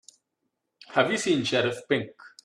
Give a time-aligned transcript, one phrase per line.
[0.95, 2.09] Have you seen Sheriff Pink?